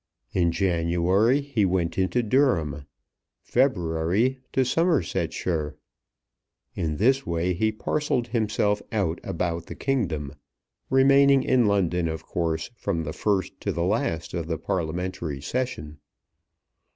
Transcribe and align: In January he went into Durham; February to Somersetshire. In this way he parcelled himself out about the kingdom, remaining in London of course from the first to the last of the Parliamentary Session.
In 0.33 0.51
January 0.51 1.41
he 1.41 1.63
went 1.63 1.95
into 1.95 2.23
Durham; 2.23 2.87
February 3.43 4.39
to 4.51 4.65
Somersetshire. 4.65 5.75
In 6.73 6.97
this 6.97 7.27
way 7.27 7.53
he 7.53 7.71
parcelled 7.71 8.29
himself 8.29 8.81
out 8.91 9.21
about 9.23 9.67
the 9.67 9.75
kingdom, 9.75 10.33
remaining 10.89 11.43
in 11.43 11.67
London 11.67 12.07
of 12.07 12.25
course 12.25 12.71
from 12.75 13.03
the 13.03 13.13
first 13.13 13.61
to 13.61 13.71
the 13.71 13.83
last 13.85 14.33
of 14.33 14.47
the 14.47 14.57
Parliamentary 14.57 15.39
Session. 15.39 15.99